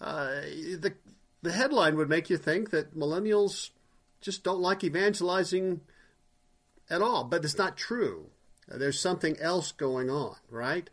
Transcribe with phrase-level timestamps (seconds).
[0.00, 0.94] uh, the,
[1.42, 3.70] the headline would make you think that millennials
[4.20, 5.82] just don't like evangelizing
[6.90, 8.30] at all, but it's not true.
[8.66, 10.88] There's something else going on, right?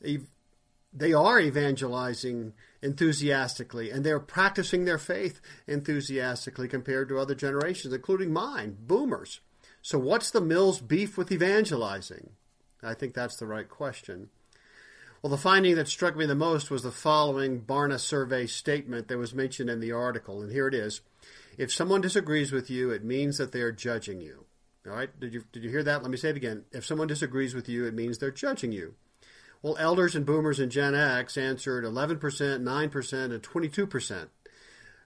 [0.00, 2.52] They are evangelizing
[2.84, 9.40] enthusiastically, and they're practicing their faith enthusiastically compared to other generations, including mine, boomers.
[9.82, 12.30] So, what's the Mills beef with evangelizing?
[12.82, 14.28] I think that's the right question.
[15.22, 19.16] Well, the finding that struck me the most was the following Barna survey statement that
[19.16, 21.00] was mentioned in the article, and here it is.
[21.56, 24.44] If someone disagrees with you, it means that they are judging you.
[24.86, 25.08] All right?
[25.18, 26.02] Did you, did you hear that?
[26.02, 26.64] Let me say it again.
[26.72, 28.96] If someone disagrees with you, it means they're judging you.
[29.64, 34.26] Well, elders and boomers and Gen X answered 11%, 9%, and 22%,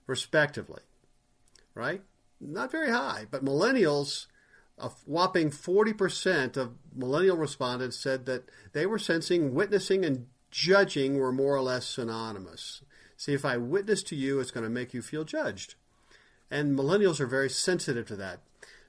[0.09, 0.83] respectively.
[1.77, 2.03] Right?
[2.41, 3.27] Not very high.
[3.31, 4.27] But millennials,
[4.77, 11.31] a whopping 40% of millennial respondents said that they were sensing witnessing and judging were
[11.31, 12.83] more or less synonymous.
[13.17, 15.77] See, if I witness to you, it's going to make you feel judged.
[16.51, 18.41] And millennials are very sensitive to that.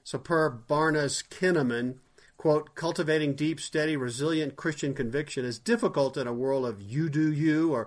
[0.02, 1.98] So, per Barna's Kinnaman,
[2.40, 7.30] quote, cultivating deep, steady, resilient Christian conviction is difficult in a world of you do
[7.30, 7.86] you or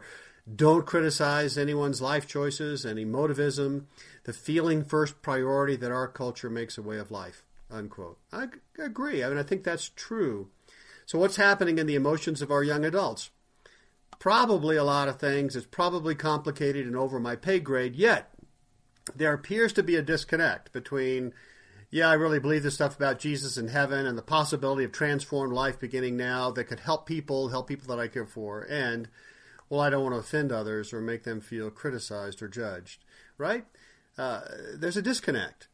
[0.55, 3.85] don't criticize anyone's life choices and emotivism,
[4.25, 8.19] the feeling first priority that our culture makes a way of life, unquote.
[8.31, 9.23] I agree.
[9.23, 10.51] I mean, I think that's true.
[11.07, 13.31] So, what's happening in the emotions of our young adults?
[14.19, 15.55] Probably a lot of things.
[15.55, 18.29] It's probably complicated and over my pay grade, yet
[19.15, 21.33] there appears to be a disconnect between
[21.93, 25.53] yeah, I really believe this stuff about Jesus and heaven and the possibility of transformed
[25.53, 29.07] life beginning now that could help people, help people that I care for, and,
[29.69, 33.03] well, I don't want to offend others or make them feel criticized or judged,
[33.37, 33.65] right?
[34.17, 34.41] Uh,
[34.75, 35.67] there's a disconnect.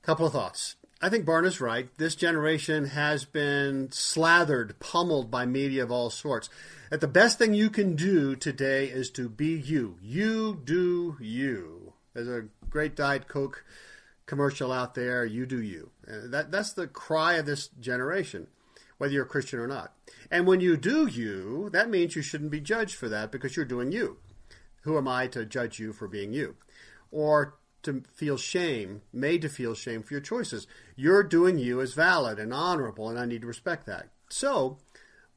[0.00, 0.76] Couple of thoughts.
[1.02, 1.90] I think Barna's right.
[1.98, 6.48] This generation has been slathered, pummeled by media of all sorts.
[6.88, 9.98] That the best thing you can do today is to be you.
[10.00, 11.92] You do you.
[12.14, 13.62] There's a great Diet Coke
[14.26, 15.24] commercial out there.
[15.24, 15.90] You do you.
[16.06, 18.48] Uh, that that's the cry of this generation,
[18.98, 19.92] whether you're a Christian or not.
[20.30, 23.64] And when you do you, that means you shouldn't be judged for that because you're
[23.64, 24.18] doing you.
[24.82, 26.56] Who am I to judge you for being you?
[27.10, 30.66] Or to feel shame, made to feel shame for your choices.
[30.96, 34.08] You're doing you is valid and honorable, and I need to respect that.
[34.28, 34.78] So,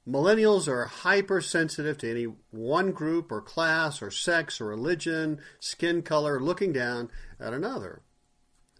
[0.07, 6.39] millennials are hypersensitive to any one group or class or sex or religion, skin color,
[6.39, 7.09] looking down
[7.39, 8.01] at another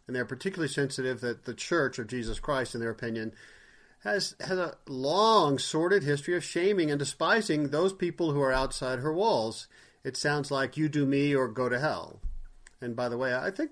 [0.07, 3.33] and they're particularly sensitive that the Church of Jesus Christ, in their opinion,
[3.99, 8.99] has has a long, sordid history of shaming and despising those people who are outside
[8.99, 9.67] her walls.
[10.03, 12.21] It sounds like you do me or go to hell.
[12.79, 13.71] And by the way, I think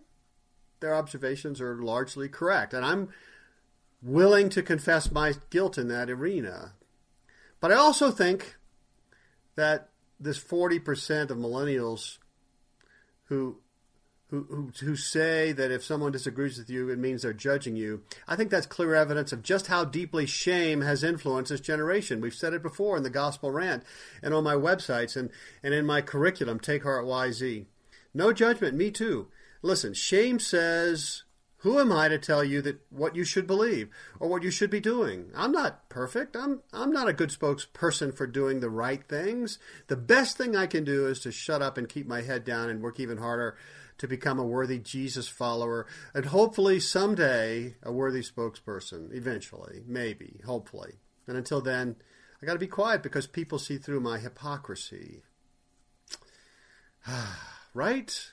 [0.79, 3.09] their observations are largely correct, and I'm
[4.01, 6.73] willing to confess my guilt in that arena.
[7.59, 8.55] But I also think
[9.55, 12.17] that this 40% of millennials
[13.25, 13.59] who
[14.33, 18.01] who, who, say that if someone disagrees with you, it means they're judging you.
[18.27, 22.19] I think that's clear evidence of just how deeply shame has influenced this generation.
[22.19, 23.83] We've said it before in the Gospel Rant
[24.23, 25.29] and on my websites and,
[25.61, 27.65] and in my curriculum, Take Heart YZ.
[28.15, 29.27] No judgment, me too.
[29.61, 31.21] Listen, shame says,
[31.57, 33.89] Who am I to tell you that what you should believe
[34.19, 35.29] or what you should be doing?
[35.35, 36.35] I'm not perfect.
[36.35, 39.59] I'm I'm not a good spokesperson for doing the right things.
[39.87, 42.71] The best thing I can do is to shut up and keep my head down
[42.71, 43.55] and work even harder
[43.97, 50.99] to become a worthy Jesus follower and hopefully someday a worthy spokesperson eventually, maybe, hopefully.
[51.27, 51.95] And until then,
[52.41, 55.23] I got to be quiet because people see through my hypocrisy.
[57.73, 58.31] right?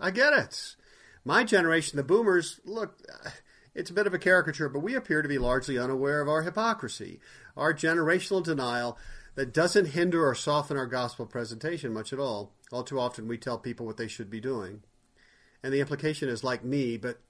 [0.00, 0.76] I get it.
[1.24, 2.98] My generation, the boomers, look,
[3.74, 6.42] it's a bit of a caricature, but we appear to be largely unaware of our
[6.42, 7.20] hypocrisy,
[7.56, 8.98] our generational denial
[9.34, 12.52] that doesn't hinder or soften our gospel presentation much at all.
[12.70, 14.82] All too often, we tell people what they should be doing.
[15.62, 17.20] And the implication is like me, but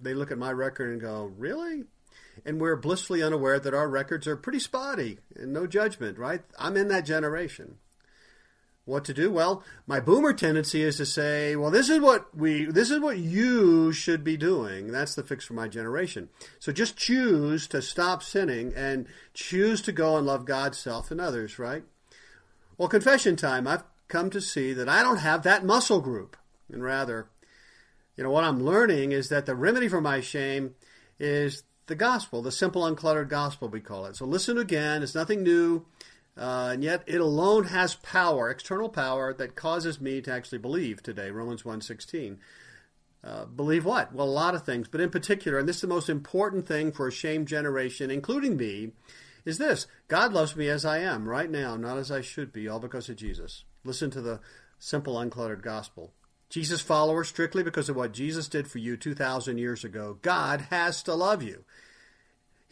[0.00, 1.84] they look at my record and go, Really?
[2.44, 6.42] And we're blissfully unaware that our records are pretty spotty and no judgment, right?
[6.58, 7.76] I'm in that generation
[8.84, 9.30] what to do?
[9.30, 13.18] Well, my boomer tendency is to say, well, this is what we, this is what
[13.18, 14.90] you should be doing.
[14.90, 16.28] That's the fix for my generation.
[16.58, 21.20] So just choose to stop sinning and choose to go and love God, self and
[21.20, 21.84] others, right?
[22.76, 23.68] Well, confession time.
[23.68, 26.36] I've come to see that I don't have that muscle group.
[26.70, 27.28] And rather,
[28.16, 30.74] you know, what I'm learning is that the remedy for my shame
[31.18, 34.16] is the gospel, the simple, uncluttered gospel, we call it.
[34.16, 35.02] So listen again.
[35.02, 35.86] It's nothing new.
[36.36, 41.02] Uh, and yet it alone has power, external power, that causes me to actually believe
[41.02, 42.38] today, Romans 1.16.
[43.24, 44.12] Uh, believe what?
[44.12, 46.90] Well, a lot of things, but in particular, and this is the most important thing
[46.90, 48.92] for a shamed generation, including me,
[49.44, 49.86] is this.
[50.08, 53.08] God loves me as I am, right now, not as I should be, all because
[53.08, 53.64] of Jesus.
[53.84, 54.40] Listen to the
[54.78, 56.12] simple, uncluttered gospel.
[56.48, 61.02] Jesus followers, strictly because of what Jesus did for you 2,000 years ago, God has
[61.04, 61.64] to love you.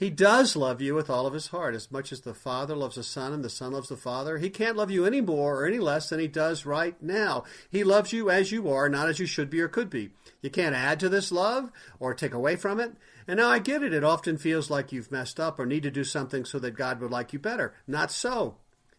[0.00, 2.96] He does love you with all of his heart, as much as the Father loves
[2.96, 4.38] the Son and the Son loves the Father.
[4.38, 7.44] He can't love you any more or any less than he does right now.
[7.68, 10.08] He loves you as you are, not as you should be or could be.
[10.40, 12.94] You can't add to this love or take away from it.
[13.28, 13.92] And now I get it.
[13.92, 16.98] It often feels like you've messed up or need to do something so that God
[17.02, 17.74] would like you better.
[17.86, 18.56] Not so.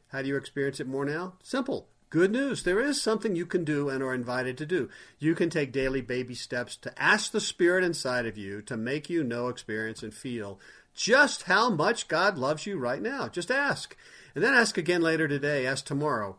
[0.09, 1.33] How do you experience it more now?
[1.41, 1.87] Simple.
[2.11, 2.63] Good news.
[2.63, 4.89] There is something you can do and are invited to do.
[5.17, 9.09] You can take daily baby steps to ask the Spirit inside of you to make
[9.09, 10.59] you know, experience, and feel
[10.93, 13.27] just how much God loves you right now.
[13.27, 13.95] Just ask.
[14.35, 16.37] And then ask again later today, ask tomorrow,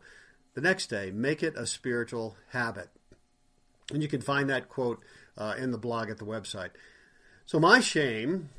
[0.53, 1.11] the next day.
[1.11, 2.89] Make it a spiritual habit.
[3.91, 5.03] And you can find that quote
[5.37, 6.69] uh, in the blog at the website.
[7.45, 8.49] So, my shame,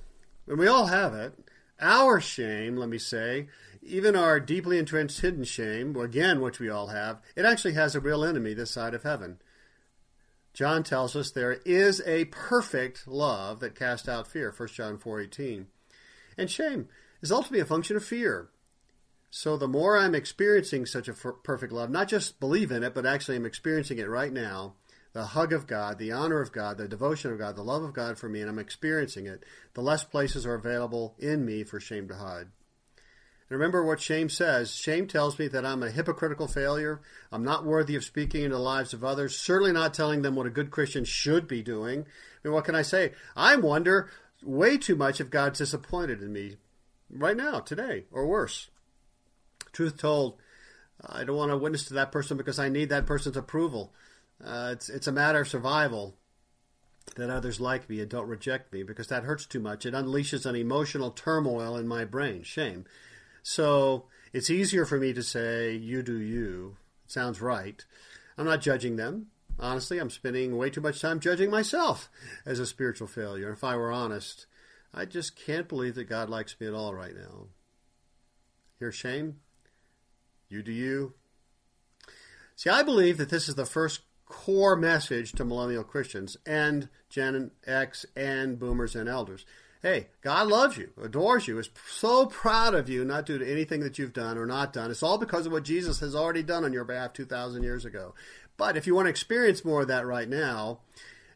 [0.46, 1.32] and we all have it,
[1.81, 3.49] our shame, let me say,
[3.82, 8.00] even our deeply entrenched hidden shame, again, which we all have, it actually has a
[8.00, 9.38] real enemy this side of heaven.
[10.52, 15.67] John tells us there is a perfect love that casts out fear, 1 John 4.18.
[16.37, 16.89] And shame
[17.23, 18.49] is ultimately a function of fear.
[19.31, 23.05] So the more I'm experiencing such a perfect love, not just believe in it, but
[23.05, 24.75] actually I'm experiencing it right now,
[25.13, 27.95] the hug of God, the honor of God, the devotion of God, the love of
[27.95, 29.45] God for me, and I'm experiencing it,
[29.75, 32.49] the less places are available in me for shame to hide.
[33.51, 34.75] And remember what shame says.
[34.75, 37.01] Shame tells me that I'm a hypocritical failure.
[37.31, 40.47] I'm not worthy of speaking into the lives of others, certainly not telling them what
[40.47, 42.01] a good Christian should be doing.
[42.01, 43.13] I mean, what can I say?
[43.37, 44.11] I wonder
[44.44, 46.56] way too much if God's disappointed in me
[47.11, 48.69] right now, today, or worse.
[49.73, 50.37] Truth told,
[51.05, 53.93] I don't want to witness to that person because I need that person's approval.
[54.44, 56.17] Uh, it's it's a matter of survival
[57.17, 59.87] that others like me and don't reject me because that hurts too much.
[59.87, 62.85] It unleashes an emotional turmoil in my brain, shame.
[63.43, 67.85] So it's easier for me to say, "You do you." It sounds right.
[68.37, 69.29] I'm not judging them.
[69.58, 72.11] Honestly, I'm spending way too much time judging myself
[72.44, 73.53] as a spiritual failure.
[73.53, 74.46] If I were honest,
[74.93, 77.46] I just can't believe that God likes me at all right now.
[78.79, 79.37] Here's shame.
[80.49, 81.15] You do you.
[82.56, 87.51] See, I believe that this is the first core message to millennial Christians and Gen
[87.67, 89.44] X and boomers and elders.
[89.82, 93.81] Hey, God loves you, adores you, is so proud of you, not due to anything
[93.81, 94.91] that you've done or not done.
[94.91, 98.15] It's all because of what Jesus has already done on your behalf 2,000 years ago.
[98.56, 100.81] But if you want to experience more of that right now,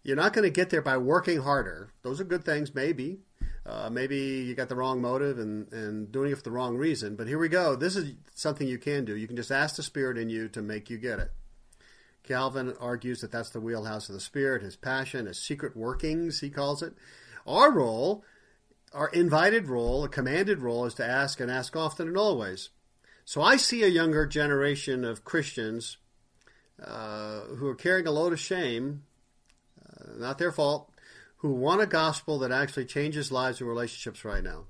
[0.02, 1.90] you're not going to get there by working harder.
[2.02, 3.20] Those are good things, maybe.
[3.66, 7.16] Uh, maybe you got the wrong motive and, and doing it for the wrong reason.
[7.16, 7.76] But here we go.
[7.76, 9.16] This is something you can do.
[9.16, 11.30] You can just ask the Spirit in you to make you get it.
[12.22, 16.50] Calvin argues that that's the wheelhouse of the Spirit, his passion, his secret workings, he
[16.50, 16.94] calls it.
[17.46, 18.24] Our role,
[18.92, 22.70] our invited role, a commanded role, is to ask and ask often and always.
[23.24, 25.98] So I see a younger generation of Christians
[26.84, 29.02] uh, who are carrying a load of shame,
[29.82, 30.90] uh, not their fault,
[31.38, 34.64] who want a gospel that actually changes lives and relationships right now.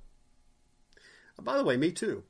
[1.38, 2.25] Uh, by the way, me too.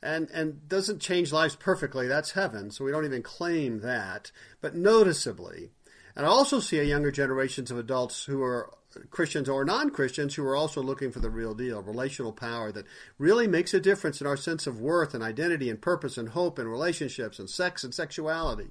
[0.00, 4.76] And, and doesn't change lives perfectly, that's heaven, so we don't even claim that, but
[4.76, 5.70] noticeably.
[6.14, 8.72] And I also see a younger generations of adults who are
[9.10, 12.86] Christians or non Christians who are also looking for the real deal, relational power that
[13.18, 16.58] really makes a difference in our sense of worth and identity and purpose and hope
[16.58, 18.70] and relationships and sex and sexuality.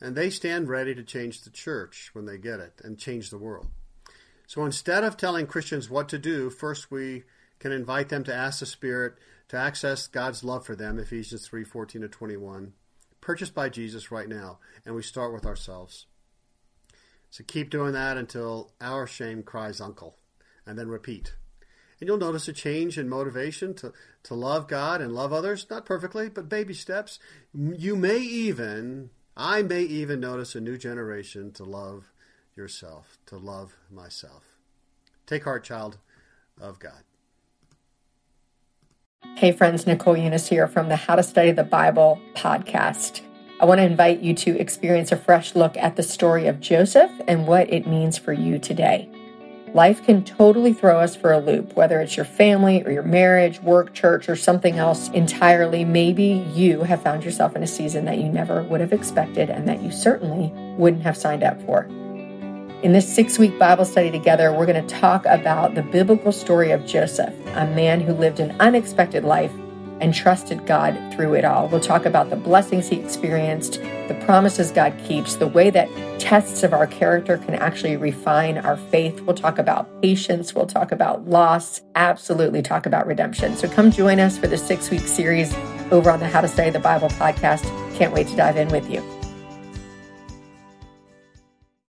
[0.00, 3.38] And they stand ready to change the church when they get it and change the
[3.38, 3.68] world.
[4.46, 7.24] So instead of telling Christians what to do, first we
[7.58, 9.14] can invite them to ask the Spirit
[9.48, 12.72] to access God's love for them, Ephesians 3 14 to 21,
[13.20, 14.58] purchased by Jesus right now.
[14.84, 16.06] And we start with ourselves.
[17.30, 20.16] So keep doing that until our shame cries uncle,
[20.64, 21.34] and then repeat.
[22.00, 23.92] And you'll notice a change in motivation to,
[24.24, 27.18] to love God and love others, not perfectly, but baby steps.
[27.54, 32.10] You may even, I may even notice a new generation to love
[32.56, 34.56] yourself, to love myself.
[35.26, 35.98] Take heart, child
[36.58, 37.02] of God.
[39.36, 43.20] Hey, friends, Nicole Unice here from the How to Study the Bible podcast.
[43.60, 47.10] I want to invite you to experience a fresh look at the story of Joseph
[47.28, 49.10] and what it means for you today.
[49.76, 53.60] Life can totally throw us for a loop, whether it's your family or your marriage,
[53.60, 55.84] work, church, or something else entirely.
[55.84, 59.68] Maybe you have found yourself in a season that you never would have expected and
[59.68, 61.82] that you certainly wouldn't have signed up for.
[62.82, 66.70] In this six week Bible study together, we're going to talk about the biblical story
[66.70, 69.52] of Joseph, a man who lived an unexpected life
[70.00, 71.68] and trusted God through it all.
[71.68, 75.88] We'll talk about the blessings he experienced, the promises God keeps, the way that
[76.20, 79.20] tests of our character can actually refine our faith.
[79.22, 80.54] We'll talk about patience.
[80.54, 81.80] We'll talk about loss.
[81.94, 83.56] Absolutely talk about redemption.
[83.56, 85.54] So come join us for the six week series
[85.90, 87.64] over on the How to Study the Bible podcast.
[87.96, 89.15] Can't wait to dive in with you.